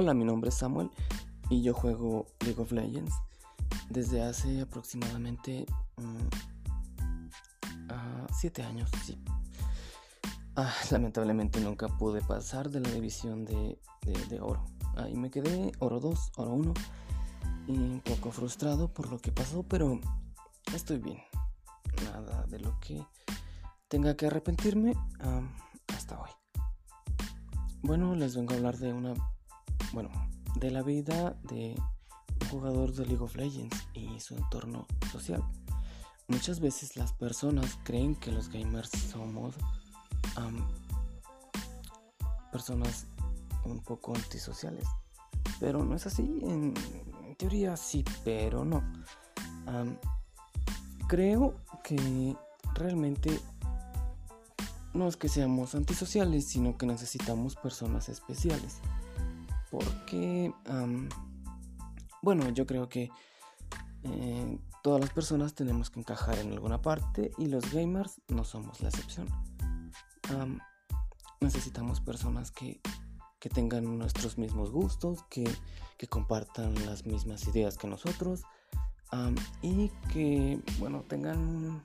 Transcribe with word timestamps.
Hola, 0.00 0.14
mi 0.14 0.24
nombre 0.24 0.50
es 0.50 0.54
Samuel 0.54 0.92
y 1.50 1.60
yo 1.60 1.74
juego 1.74 2.28
League 2.44 2.62
of 2.62 2.70
Legends 2.70 3.12
desde 3.90 4.22
hace 4.22 4.60
aproximadamente 4.60 5.66
7 8.30 8.62
mm, 8.62 8.64
años, 8.64 8.88
sí. 9.04 9.20
Ah, 10.54 10.72
lamentablemente 10.92 11.60
nunca 11.60 11.88
pude 11.88 12.20
pasar 12.20 12.70
de 12.70 12.78
la 12.78 12.90
división 12.90 13.44
de, 13.44 13.80
oro. 14.40 14.64
Ahí 14.98 15.16
me 15.16 15.32
quedé 15.32 15.72
oro 15.80 15.98
2, 15.98 16.30
oro 16.36 16.52
1 16.52 16.74
y 17.66 17.72
un 17.72 18.00
poco 18.00 18.30
frustrado 18.30 18.94
por 18.94 19.10
lo 19.10 19.18
que 19.18 19.32
pasó, 19.32 19.64
pero 19.64 19.98
estoy 20.72 20.98
bien. 20.98 21.18
Nada 22.04 22.46
de 22.46 22.60
lo 22.60 22.78
que 22.78 23.04
tenga 23.88 24.16
que 24.16 24.26
arrepentirme 24.26 24.94
hasta 25.88 26.20
hoy. 26.20 26.30
Bueno, 27.82 28.14
les 28.14 28.36
vengo 28.36 28.52
a 28.52 28.58
hablar 28.58 28.78
de 28.78 28.92
una 28.92 29.14
bueno, 29.92 30.10
de 30.56 30.70
la 30.70 30.82
vida 30.82 31.36
de 31.44 31.74
un 32.42 32.48
jugador 32.48 32.92
de 32.92 33.06
League 33.06 33.22
of 33.22 33.36
Legends 33.36 33.76
y 33.94 34.20
su 34.20 34.34
entorno 34.34 34.86
social. 35.10 35.42
Muchas 36.26 36.60
veces 36.60 36.96
las 36.96 37.12
personas 37.12 37.78
creen 37.84 38.14
que 38.14 38.30
los 38.30 38.48
gamers 38.48 38.90
somos 38.90 39.54
personas 42.52 43.06
un 43.64 43.80
poco 43.80 44.14
antisociales, 44.14 44.84
pero 45.58 45.84
no 45.84 45.94
es 45.96 46.06
así. 46.06 46.22
En, 46.42 46.74
teoría 47.36 47.76
sí, 47.76 48.04
pero 48.24 48.64
no. 48.64 48.82
creo 51.06 51.54
que 51.84 52.36
realmente 52.74 53.38
no 54.92 55.06
es 55.06 55.16
que 55.16 55.28
seamos 55.28 55.74
antisociales, 55.74 56.46
sino 56.46 56.76
que 56.76 56.86
necesitamos 56.86 57.54
personas 57.54 58.08
especiales 58.08 58.80
porque, 59.70 60.52
bueno, 62.22 62.48
yo 62.50 62.66
creo 62.66 62.88
que 62.88 63.10
eh, 64.04 64.58
todas 64.82 65.00
las 65.00 65.10
personas 65.10 65.54
tenemos 65.54 65.90
que 65.90 66.00
encajar 66.00 66.38
en 66.38 66.52
alguna 66.52 66.80
parte 66.80 67.32
y 67.38 67.46
los 67.46 67.72
gamers 67.72 68.20
no 68.28 68.44
somos 68.44 68.80
la 68.80 68.88
excepción. 68.88 69.28
necesitamos 71.40 72.00
personas 72.00 72.50
que, 72.50 72.80
que, 73.38 73.48
tengan 73.48 73.98
nuestros 73.98 74.38
mismos 74.38 74.70
gustos, 74.70 75.22
que, 75.30 75.48
que, 75.96 76.06
compartan 76.06 76.74
las 76.86 77.06
mismas 77.06 77.46
ideas 77.46 77.78
que 77.78 77.86
nosotros 77.86 78.42
y 79.62 79.88
que, 80.12 80.60
bueno, 80.78 81.02
tengan 81.08 81.82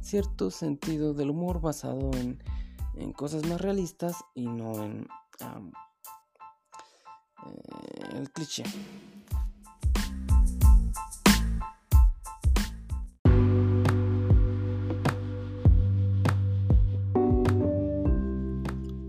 cierto 0.00 0.50
sentido 0.50 1.14
del 1.14 1.30
humor 1.30 1.60
basado 1.60 2.10
en, 2.14 2.42
en 2.94 3.12
cosas 3.12 3.46
más 3.46 3.60
realistas 3.60 4.24
y 4.34 4.46
no 4.46 4.84
en 4.84 5.08
el 8.16 8.30
cliché. 8.30 8.64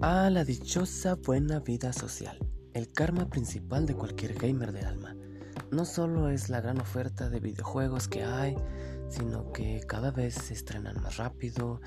A 0.01 0.29
la 0.29 0.43
dichosa 0.43 1.15
buena 1.15 1.59
vida 1.59 1.93
social, 1.93 2.37
el 2.73 2.91
karma 2.91 3.29
principal 3.29 3.85
de 3.85 3.95
cualquier 3.95 4.33
gamer 4.33 4.71
del 4.71 4.85
alma. 4.85 5.15
No 5.71 5.85
solo 5.85 6.29
es 6.29 6.49
la 6.49 6.61
gran 6.61 6.79
oferta 6.79 7.29
de 7.29 7.39
videojuegos 7.39 8.07
que 8.07 8.23
hay, 8.23 8.55
sino 9.09 9.51
que 9.53 9.81
cada 9.87 10.11
vez 10.11 10.35
se 10.35 10.53
estrenan 10.53 11.01
más 11.01 11.17
rápido, 11.17 11.81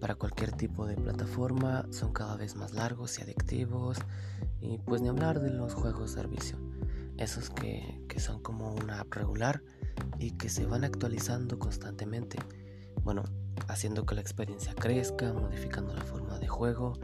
para 0.00 0.14
cualquier 0.14 0.52
tipo 0.52 0.86
de 0.86 0.96
plataforma, 0.96 1.86
son 1.90 2.12
cada 2.12 2.36
vez 2.36 2.56
más 2.56 2.72
largos 2.72 3.18
y 3.18 3.22
adictivos, 3.22 3.98
y 4.60 4.78
pues 4.78 5.00
ni 5.02 5.08
hablar 5.08 5.40
de 5.40 5.50
los 5.50 5.74
juegos 5.74 6.10
servicio, 6.10 6.58
esos 7.16 7.50
que, 7.50 8.00
son 8.18 8.40
como 8.42 8.72
una 8.74 9.00
app 9.00 9.12
regular 9.12 9.62
y 10.18 10.32
que 10.32 10.48
se 10.48 10.66
van 10.66 10.84
actualizando 10.84 11.58
constantemente. 11.58 12.38
Bueno, 13.02 13.24
haciendo 13.68 14.06
que 14.06 14.14
la 14.14 14.20
experiencia 14.20 14.74
crezca, 14.74 15.32
modificando 15.32 15.94
la 15.94 16.02
forma 16.02 16.38
de 16.38 16.48
juego, 16.48 16.94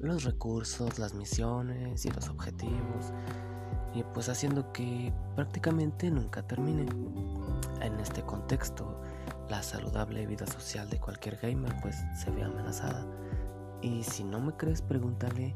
los 0.00 0.24
recursos, 0.24 0.98
las 0.98 1.14
misiones 1.14 2.04
y 2.04 2.10
los 2.10 2.28
objetivos. 2.28 3.12
Y 3.94 4.02
pues 4.14 4.28
haciendo 4.28 4.72
que 4.72 5.12
prácticamente 5.36 6.10
nunca 6.10 6.42
termine. 6.42 6.86
En 7.80 8.00
este 8.00 8.22
contexto, 8.22 9.00
la 9.54 9.62
saludable 9.62 10.26
vida 10.26 10.46
social 10.48 10.90
de 10.90 10.98
cualquier 10.98 11.36
gamer 11.36 11.72
pues 11.80 12.04
se 12.16 12.28
ve 12.32 12.42
amenazada. 12.42 13.06
Y 13.82 14.02
si 14.02 14.24
no 14.24 14.40
me 14.40 14.52
crees, 14.54 14.82
pregúntale 14.82 15.54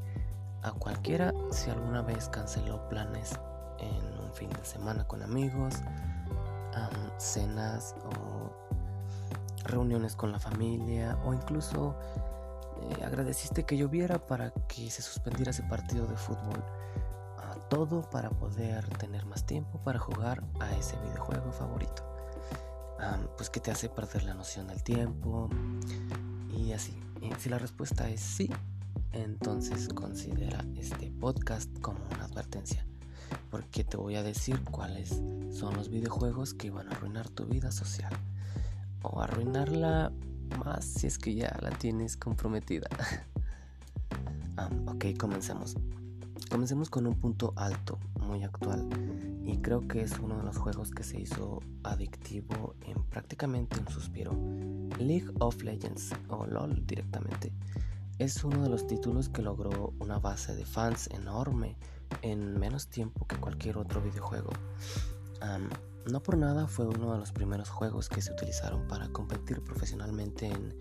a 0.63 0.71
cualquiera 0.71 1.35
si 1.51 1.69
alguna 1.71 2.03
vez 2.03 2.29
canceló 2.29 2.89
planes 2.89 3.33
en 3.81 4.21
un 4.25 4.33
fin 4.33 4.51
de 4.51 4.65
semana 4.65 5.05
con 5.05 5.21
amigos, 5.23 5.75
cenas 7.17 7.97
o 8.05 8.53
reuniones 9.65 10.15
con 10.15 10.31
la 10.31 10.39
familia 10.39 11.19
o 11.25 11.35
incluso 11.35 11.97
eh, 12.81 13.05
agradeciste 13.05 13.65
que 13.65 13.77
lloviera 13.77 14.25
para 14.25 14.53
que 14.69 14.91
se 14.91 15.03
suspendiera 15.03 15.51
ese 15.51 15.65
partido 15.65 16.07
de 16.07 16.17
fútbol. 16.17 16.63
todo 17.69 18.01
para 18.03 18.31
poder 18.31 18.89
tener 18.97 19.27
más 19.27 19.45
tiempo 19.45 19.79
para 19.83 19.99
jugar 19.99 20.43
a 20.61 20.73
ese 20.77 20.97
videojuego 21.01 21.53
favorito. 21.53 22.18
Pues 23.37 23.51
que 23.51 23.61
te 23.61 23.71
hace 23.71 23.89
perder 23.89 24.25
la 24.25 24.35
noción 24.35 24.67
del 24.69 24.83
tiempo 24.83 25.49
y 26.57 26.73
así. 26.73 26.99
si 27.39 27.49
la 27.49 27.59
respuesta 27.59 28.09
es 28.09 28.21
sí, 28.21 28.51
entonces 29.13 29.89
considera 29.89 30.65
este 30.77 31.11
podcast 31.11 31.71
como 31.81 31.99
una 32.15 32.25
advertencia, 32.25 32.85
porque 33.51 33.85
te 33.85 33.97
voy 33.97 34.17
a 34.17 34.23
decir 34.23 34.63
cuáles 34.65 35.23
son 35.53 35.75
los 35.77 35.89
videojuegos 35.89 36.55
que 36.55 36.71
van 36.71 36.89
a 36.89 36.93
arruinar 36.93 37.29
tu 37.29 37.47
vida 37.47 37.71
social 37.71 38.13
o 39.03 39.21
arruinarla 39.21 40.13
más 40.59 40.85
si 40.85 41.07
es 41.07 41.19
que 41.19 41.35
ya 41.35 41.57
la 41.61 41.71
tienes 41.71 42.17
comprometida. 42.17 42.89
ok, 44.87 45.07
comencemos. 45.19 45.77
Comencemos 46.51 46.89
con 46.89 47.07
un 47.07 47.15
punto 47.15 47.53
alto, 47.57 47.99
muy 48.21 48.43
actual, 48.43 48.89
y 49.49 49.57
creo 49.63 49.89
que 49.89 50.03
es 50.03 50.19
uno 50.19 50.37
de 50.37 50.43
los 50.43 50.59
juegos 50.59 50.91
que 50.91 51.03
se 51.03 51.19
hizo 51.19 51.61
adictivo 51.83 52.75
en 52.83 53.03
prácticamente 53.05 53.81
un 53.81 53.89
suspiro. 53.89 54.33
League 54.99 55.33
of 55.41 55.63
Legends 55.63 56.13
o 56.29 56.45
LOL 56.45 56.87
directamente 56.87 57.55
es 58.19 58.45
uno 58.45 58.63
de 58.63 58.69
los 58.69 58.87
títulos 58.87 59.31
que 59.31 59.41
logró 59.41 59.95
una 60.01 60.19
base 60.19 60.55
de 60.55 60.67
fans 60.67 61.09
enorme 61.15 61.79
en 62.21 62.61
menos 62.61 62.89
tiempo 62.89 63.27
que 63.27 63.37
cualquier 63.37 63.79
otro 63.79 64.03
videojuego. 64.03 64.51
no 66.13 66.23
por 66.23 66.37
nada 66.37 66.67
fue 66.67 66.87
uno 66.87 67.15
de 67.15 67.19
los 67.19 67.33
primeros 67.33 67.71
juegos 67.71 68.11
que 68.11 68.21
se 68.21 68.33
utilizaron 68.33 68.87
para 68.87 69.09
competir 69.09 69.63
profesionalmente 69.63 70.47
en, 70.47 70.79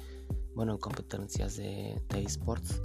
bueno, 0.56 0.73
en 0.73 0.79
competencias 0.79 1.56
de, 1.56 2.01
esports 2.16 2.81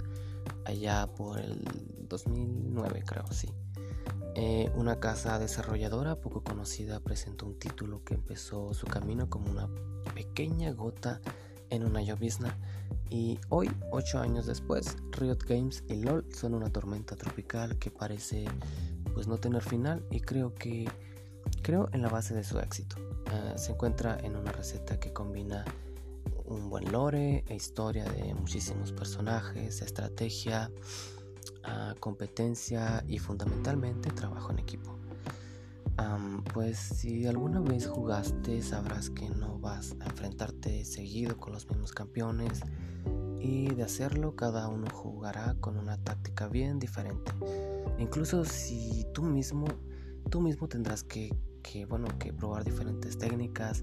allá 0.63 1.07
por 1.13 1.39
el 1.39 1.61
2009 2.07 3.03
creo, 3.05 3.27
sí. 3.31 3.49
Eh, 4.35 4.71
una 4.75 4.99
casa 4.99 5.37
desarrolladora 5.37 6.19
poco 6.19 6.43
conocida 6.43 6.99
presentó 6.99 7.45
un 7.45 7.59
título 7.59 8.03
que 8.03 8.15
empezó 8.15 8.73
su 8.73 8.87
camino 8.87 9.29
como 9.29 9.51
una 9.51 9.69
pequeña 10.15 10.71
gota 10.71 11.21
en 11.69 11.83
una 11.83 12.01
llovizna 12.01 12.57
y 13.09 13.39
hoy, 13.49 13.69
8 13.91 14.19
años 14.19 14.47
después, 14.47 14.97
Riot 15.11 15.43
Games 15.47 15.83
y 15.87 16.01
LOL 16.01 16.25
son 16.33 16.55
una 16.55 16.71
tormenta 16.71 17.15
tropical 17.15 17.77
que 17.77 17.91
parece 17.91 18.45
pues 19.13 19.27
no 19.27 19.37
tener 19.37 19.61
final 19.61 20.03
y 20.09 20.19
creo 20.19 20.55
que 20.55 20.89
creo 21.61 21.89
en 21.91 22.01
la 22.01 22.09
base 22.09 22.33
de 22.33 22.43
su 22.43 22.59
éxito. 22.59 22.95
Ah, 23.27 23.57
se 23.57 23.73
encuentra 23.73 24.17
en 24.23 24.35
una 24.35 24.51
receta 24.51 24.99
que 24.99 25.13
combina 25.13 25.63
un 26.45 26.69
buen 26.69 26.91
lore 26.91 27.43
e 27.47 27.55
historia 27.55 28.05
de 28.05 28.33
muchísimos 28.33 28.91
personajes, 28.91 29.81
estrategia, 29.81 30.71
ah, 31.63 31.95
competencia 31.99 33.03
y 33.07 33.19
fundamentalmente 33.19 34.11
trabajo 34.11 34.51
en 34.51 34.59
equipo 34.59 34.99
pues 36.53 36.77
si 36.77 37.25
alguna 37.25 37.59
vez 37.59 37.87
jugaste 37.87 38.61
sabrás 38.61 39.09
que 39.09 39.29
no 39.29 39.59
vas 39.59 39.95
a 39.99 40.05
enfrentarte 40.05 40.85
seguido 40.85 41.37
con 41.37 41.53
los 41.53 41.67
mismos 41.67 41.91
campeones 41.91 42.61
y 43.39 43.73
de 43.73 43.83
hacerlo 43.83 44.35
cada 44.35 44.67
uno 44.67 44.87
jugará 44.91 45.55
con 45.59 45.77
una 45.77 45.97
táctica 45.97 46.47
bien 46.47 46.79
diferente. 46.79 47.31
Incluso 47.97 48.45
si 48.45 49.05
tú 49.13 49.23
mismo, 49.23 49.65
tú 50.29 50.41
mismo 50.41 50.67
tendrás 50.67 51.03
que, 51.03 51.35
que, 51.61 51.85
bueno, 51.85 52.07
que 52.19 52.31
probar 52.31 52.63
diferentes 52.63 53.17
técnicas 53.17 53.81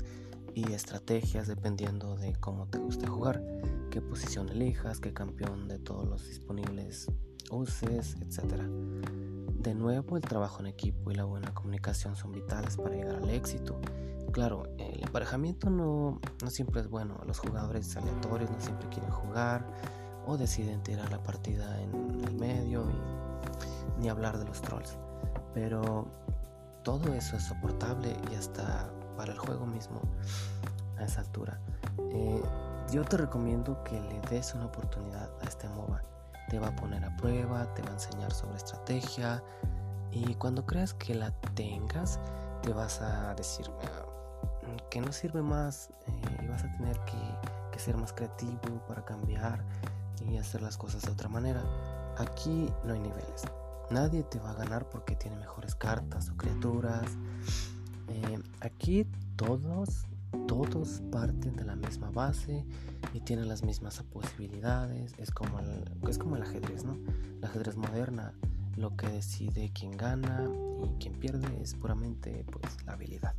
y 0.54 0.72
estrategias 0.72 1.46
dependiendo 1.46 2.16
de 2.16 2.34
cómo 2.40 2.66
te 2.68 2.78
guste 2.78 3.06
jugar, 3.06 3.44
qué 3.90 4.00
posición 4.00 4.48
elijas, 4.48 5.00
qué 5.00 5.12
campeón 5.12 5.68
de 5.68 5.78
todos 5.78 6.08
los 6.08 6.26
disponibles 6.26 7.08
uses, 7.50 8.16
etcétera. 8.20 8.64
De 8.66 9.74
nuevo, 9.74 10.16
el 10.16 10.22
trabajo 10.22 10.60
en 10.60 10.68
equipo 10.68 11.10
y 11.10 11.14
la 11.14 11.24
buena 11.24 11.52
comunicación 11.52 12.16
son 12.16 12.32
vitales 12.32 12.76
para 12.76 12.94
llegar 12.94 13.16
al 13.16 13.28
éxito. 13.28 13.78
Claro, 14.32 14.62
el 14.78 15.02
emparejamiento 15.02 15.68
no, 15.68 16.20
siempre 16.48 16.80
es 16.80 16.88
bueno. 16.88 17.20
Los 17.26 17.40
jugadores 17.40 17.94
aleatorios 17.96 18.50
no 18.50 18.60
siempre 18.60 18.88
quieren 18.88 19.10
jugar 19.10 19.66
o 20.26 20.36
deciden 20.36 20.82
tirar 20.82 21.10
la 21.10 21.22
partida 21.22 21.80
en 21.82 22.24
el 22.24 22.34
medio 22.36 22.86
y 22.88 24.00
ni 24.00 24.08
hablar 24.08 24.38
de 24.38 24.44
los 24.44 24.62
trolls. 24.62 24.96
Pero 25.52 26.06
todo 26.84 27.12
eso 27.12 27.36
es 27.36 27.42
soportable 27.42 28.16
y 28.30 28.34
hasta 28.34 28.90
para 29.16 29.32
el 29.32 29.38
juego 29.38 29.66
mismo 29.66 30.00
a 30.96 31.04
esa 31.04 31.20
altura. 31.20 31.60
Eh, 32.12 32.42
yo 32.92 33.04
te 33.04 33.16
recomiendo 33.16 33.82
que 33.84 34.00
le 34.00 34.20
des 34.30 34.54
una 34.54 34.66
oportunidad 34.66 35.30
a 35.42 35.44
este 35.44 35.68
MOBA. 35.68 36.02
Te 36.50 36.58
va 36.58 36.68
a 36.68 36.76
poner 36.76 37.04
a 37.04 37.16
prueba, 37.16 37.72
te 37.74 37.82
va 37.82 37.90
a 37.90 37.92
enseñar 37.92 38.32
sobre 38.32 38.56
estrategia 38.56 39.42
y 40.10 40.34
cuando 40.34 40.66
creas 40.66 40.94
que 40.94 41.14
la 41.14 41.30
tengas, 41.54 42.18
te 42.62 42.72
vas 42.72 43.00
a 43.00 43.34
decir 43.34 43.70
ah, 43.84 44.04
que 44.90 45.00
no 45.00 45.12
sirve 45.12 45.42
más 45.42 45.90
eh, 46.08 46.38
y 46.42 46.46
vas 46.48 46.64
a 46.64 46.72
tener 46.76 46.98
que, 47.00 47.78
ser 47.78 47.96
más 47.96 48.12
creativo 48.12 48.84
para 48.86 49.02
cambiar 49.06 49.64
y 50.28 50.36
hacer 50.36 50.60
las 50.60 50.76
cosas 50.76 51.00
de 51.00 51.12
otra 51.12 51.30
manera. 51.30 51.62
Aquí 52.18 52.70
no 52.84 52.92
hay 52.92 53.00
niveles. 53.00 53.44
Nadie 53.88 54.22
te 54.22 54.38
va 54.38 54.50
a 54.50 54.54
ganar 54.54 54.84
porque 54.90 55.16
tiene 55.16 55.38
mejores 55.38 55.74
cartas 55.74 56.28
o 56.28 56.36
criaturas. 56.36 57.06
Eh, 58.08 58.38
aquí 58.60 59.06
todos 59.36 60.04
todos 60.46 61.02
parten 61.10 61.56
de 61.56 61.64
la 61.64 61.76
misma 61.76 62.10
base 62.10 62.64
y 63.14 63.20
tienen 63.20 63.48
las 63.48 63.62
mismas 63.62 64.02
posibilidades. 64.04 65.14
Es 65.18 65.30
como 65.30 65.60
el, 65.60 65.84
es 66.08 66.18
como 66.18 66.36
el 66.36 66.42
ajedrez, 66.42 66.84
¿no? 66.84 66.94
El 67.38 67.44
ajedrez 67.44 67.76
moderna, 67.76 68.34
lo 68.76 68.96
que 68.96 69.08
decide 69.08 69.70
quién 69.74 69.96
gana 69.96 70.48
y 70.84 70.88
quién 70.98 71.14
pierde 71.14 71.48
es 71.60 71.74
puramente 71.74 72.44
pues 72.50 72.76
la 72.84 72.92
habilidad. 72.92 73.34